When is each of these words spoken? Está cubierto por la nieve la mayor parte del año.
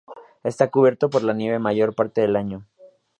Está 0.43 0.71
cubierto 0.71 1.11
por 1.11 1.21
la 1.21 1.31
nieve 1.35 1.57
la 1.57 1.59
mayor 1.59 1.93
parte 1.93 2.21
del 2.21 2.35
año. 2.35 2.65